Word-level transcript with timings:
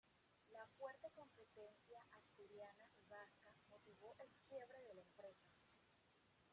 La 0.49 0.65
fuerte 0.79 1.11
competencia 1.13 2.03
asturiana 2.17 2.85
y 2.95 3.05
vasca 3.07 3.53
motivó 3.69 4.15
el 4.17 4.33
quiebre 4.47 4.79
de 4.87 4.95
la 4.95 5.01
empresa. 5.01 5.51